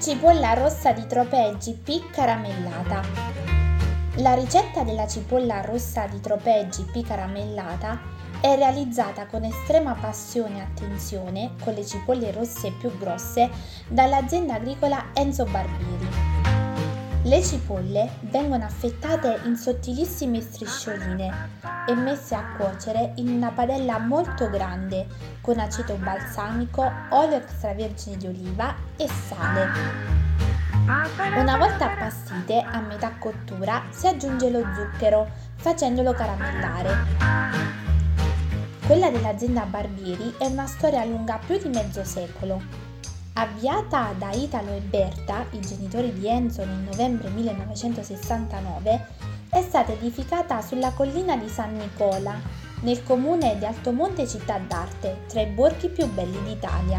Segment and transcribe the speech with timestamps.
[0.00, 3.02] Cipolla rossa di Tropea GP caramellata.
[4.18, 8.00] La ricetta della cipolla rossa di Tropea GP caramellata
[8.40, 13.50] è realizzata con estrema passione e attenzione con le cipolle rosse più grosse
[13.88, 16.37] dall'azienda agricola Enzo Barbieri.
[17.28, 21.50] Le cipolle vengono affettate in sottilissime striscioline
[21.86, 25.06] e messe a cuocere in una padella molto grande
[25.42, 29.68] con aceto balsamico, olio extravergine di oliva e sale.
[31.36, 36.96] Una volta appastite a metà cottura si aggiunge lo zucchero facendolo caramellare.
[38.86, 42.87] Quella dell'azienda Barbieri è una storia lunga più di mezzo secolo
[43.40, 49.06] Avviata da Italo e Berta, i genitori di Enzo nel novembre 1969,
[49.48, 52.34] è stata edificata sulla collina di San Nicola,
[52.80, 56.98] nel comune di Altomonte Città d'Arte, tra i borghi più belli d'Italia.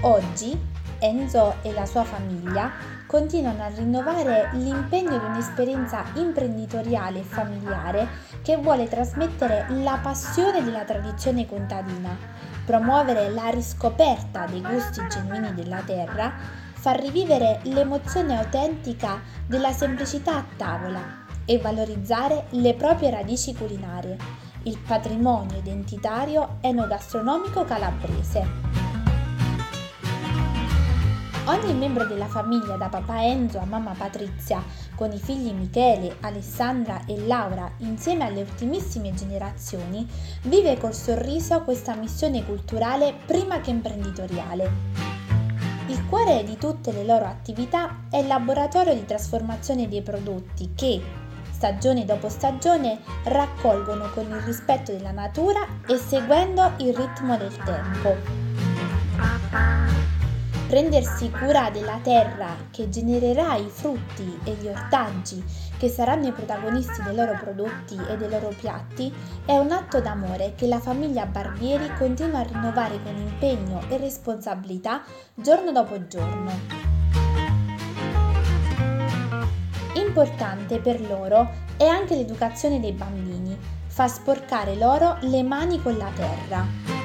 [0.00, 0.58] Oggi
[0.98, 2.72] Enzo e la sua famiglia
[3.06, 8.08] continuano a rinnovare l'impegno di un'esperienza imprenditoriale e familiare
[8.42, 15.82] che vuole trasmettere la passione della tradizione contadina promuovere la riscoperta dei gusti genuini della
[15.84, 16.32] terra,
[16.74, 24.16] far rivivere l'emozione autentica della semplicità a tavola e valorizzare le proprie radici culinarie,
[24.64, 28.89] il patrimonio identitario enogastronomico calabrese.
[31.46, 34.62] Ogni membro della famiglia, da papà Enzo a mamma Patrizia,
[34.94, 40.06] con i figli Michele, Alessandra e Laura, insieme alle ultimissime generazioni,
[40.42, 44.70] vive col sorriso questa missione culturale prima che imprenditoriale.
[45.86, 51.02] Il cuore di tutte le loro attività è il laboratorio di trasformazione dei prodotti che,
[51.50, 58.39] stagione dopo stagione, raccolgono con il rispetto della natura e seguendo il ritmo del tempo.
[60.70, 65.42] Prendersi cura della terra che genererà i frutti e gli ortaggi
[65.76, 69.12] che saranno i protagonisti dei loro prodotti e dei loro piatti
[69.44, 75.02] è un atto d'amore che la famiglia Barbieri continua a rinnovare con impegno e responsabilità
[75.34, 76.52] giorno dopo giorno.
[79.96, 83.58] Importante per loro è anche l'educazione dei bambini,
[83.88, 86.99] fa sporcare loro le mani con la terra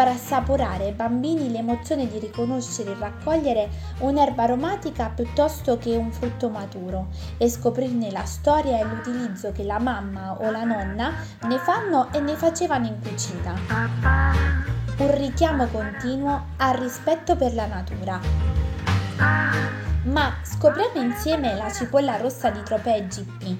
[0.00, 3.68] far assaporare ai bambini l'emozione di riconoscere e raccogliere
[3.98, 9.78] un'erba aromatica piuttosto che un frutto maturo e scoprirne la storia e l'utilizzo che la
[9.78, 11.12] mamma o la nonna
[11.42, 13.54] ne fanno e ne facevano in cucina.
[14.96, 18.18] Un richiamo continuo al rispetto per la natura.
[20.04, 23.56] Ma scopriamo insieme la cipolla rossa di Tropea GP,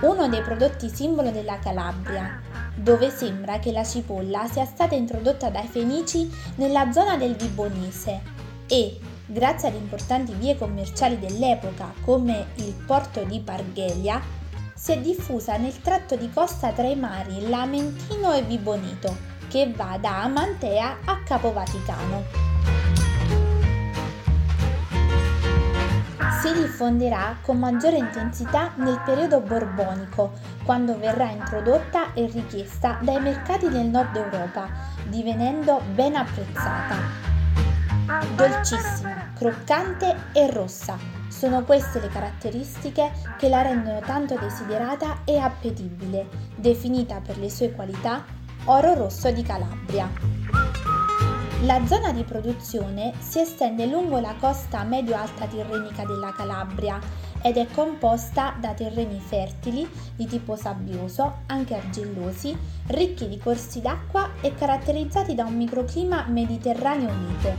[0.00, 2.42] uno dei prodotti simbolo della Calabria,
[2.78, 8.20] dove sembra che la cipolla sia stata introdotta dai Fenici nella zona del Vibonese
[8.66, 14.20] e, grazie ad importanti vie commerciali dell'epoca come il porto di Parghelia,
[14.74, 19.16] si è diffusa nel tratto di costa tra i mari Lamentino e Vibonito,
[19.48, 22.47] che va da Amantea a Capo Vaticano.
[26.40, 30.32] Si diffonderà con maggiore intensità nel periodo borbonico,
[30.64, 34.68] quando verrà introdotta e richiesta dai mercati del nord Europa,
[35.08, 36.96] divenendo ben apprezzata.
[38.36, 40.96] Dolcissima, croccante e rossa.
[41.28, 47.72] Sono queste le caratteristiche che la rendono tanto desiderata e appetibile, definita per le sue
[47.72, 48.24] qualità
[48.64, 50.67] oro rosso di Calabria.
[51.62, 57.00] La zona di produzione si estende lungo la costa medio-alta tirrenica della Calabria
[57.42, 64.34] ed è composta da terreni fertili di tipo sabbioso, anche argillosi, ricchi di corsi d'acqua
[64.40, 67.56] e caratterizzati da un microclima mediterraneo mite.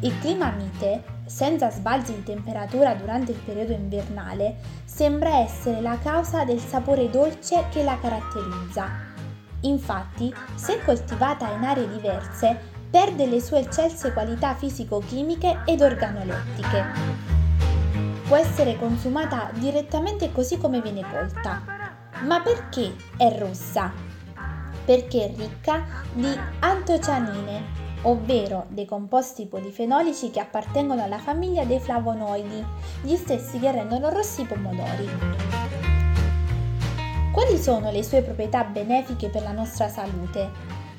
[0.00, 4.56] Il clima mite, senza sbalzi di temperatura durante il periodo invernale,
[4.86, 9.11] sembra essere la causa del sapore dolce che la caratterizza
[9.62, 12.58] Infatti, se coltivata in aree diverse,
[12.90, 16.84] perde le sue eccelse qualità fisico-chimiche ed organolettiche.
[18.26, 21.62] Può essere consumata direttamente così come viene colta.
[22.24, 23.92] Ma perché è rossa?
[24.84, 26.28] Perché è ricca di
[26.60, 32.64] antocianine, ovvero dei composti polifenolici che appartengono alla famiglia dei flavonoidi,
[33.02, 35.71] gli stessi che rendono rossi i pomodori.
[37.62, 40.50] Sono le sue proprietà benefiche per la nostra salute?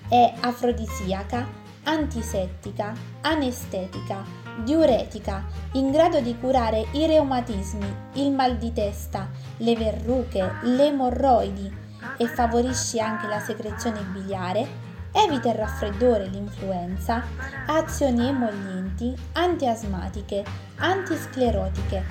[0.08, 1.46] È afrodisiaca,
[1.84, 4.24] antisettica, anestetica,
[4.64, 5.44] diuretica,
[5.74, 11.70] in grado di curare i reumatismi, il mal di testa, le verruche, le emorroidi
[12.18, 14.66] e favorisce anche la secrezione biliare,
[15.14, 17.24] evita il raffreddore e l'influenza,
[17.68, 20.44] azioni emollienti, antiasmatiche,
[20.78, 22.04] antisclerotiche.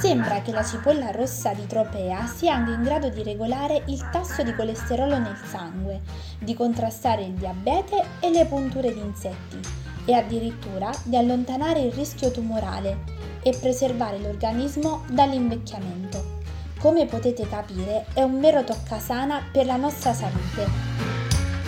[0.00, 4.42] Sembra che la cipolla rossa di tropea sia anche in grado di regolare il tasso
[4.42, 6.00] di colesterolo nel sangue,
[6.38, 9.60] di contrastare il diabete e le punture di insetti
[10.04, 16.34] e addirittura di allontanare il rischio tumorale e preservare l'organismo dall'invecchiamento.
[16.78, 20.95] Come potete capire è un vero toccasana per la nostra salute.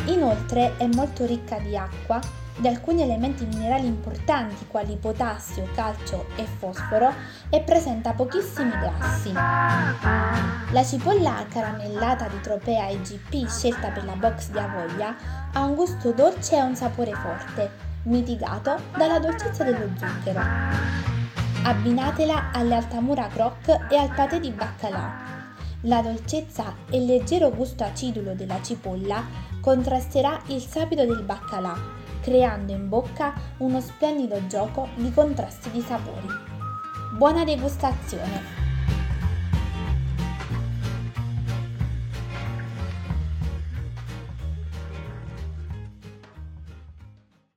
[0.08, 2.18] Inoltre è molto ricca di acqua,
[2.56, 7.12] di alcuni elementi minerali importanti quali potassio, calcio e fosforo
[7.50, 9.32] e presenta pochissimi grassi.
[9.32, 15.14] La cipolla caramellata di Tropea IGP scelta per la box di Avoia
[15.52, 17.70] ha un gusto dolce e un sapore forte,
[18.04, 20.40] mitigato dalla dolcezza dello zucchero.
[21.64, 25.37] Abbinatela alle Altamura Croc e al patè di baccalà.
[25.82, 29.24] La dolcezza e il leggero gusto acidulo della cipolla
[29.60, 31.72] contrasterà il sapido del baccalà,
[32.20, 36.26] creando in bocca uno splendido gioco di contrasti di sapori.
[37.16, 38.67] Buona degustazione!